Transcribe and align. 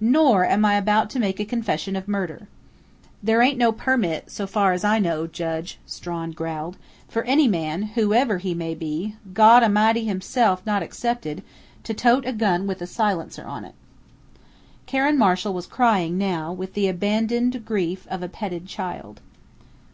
Nor 0.00 0.46
am 0.46 0.64
I 0.64 0.76
about 0.76 1.10
to 1.10 1.18
make 1.18 1.38
a 1.38 1.44
confession 1.44 1.94
of 1.94 2.08
murder!" 2.08 2.48
"There 3.22 3.42
ain't 3.42 3.58
no 3.58 3.70
permit, 3.70 4.30
so 4.30 4.46
far 4.46 4.72
as 4.72 4.82
I 4.82 4.98
know, 4.98 5.26
Judge," 5.26 5.78
Strawn 5.84 6.30
growled, 6.30 6.78
"for 7.06 7.22
any 7.24 7.46
man, 7.46 7.82
whoever 7.82 8.38
he 8.38 8.54
may 8.54 8.74
be 8.74 9.14
God 9.34 9.62
A'mighty 9.62 10.06
himself 10.06 10.64
not 10.64 10.82
excepted 10.82 11.42
to 11.82 11.92
tote 11.92 12.24
a 12.24 12.32
gun 12.32 12.66
with 12.66 12.80
a 12.80 12.86
silencer 12.86 13.44
on 13.44 13.62
it." 13.66 13.74
Karen 14.86 15.18
Marshall 15.18 15.52
was 15.52 15.66
crying 15.66 16.16
now, 16.16 16.50
with 16.50 16.72
the 16.72 16.88
abandoned 16.88 17.66
grief 17.66 18.06
of 18.08 18.22
a 18.22 18.28
petted 18.30 18.64
child. 18.66 19.20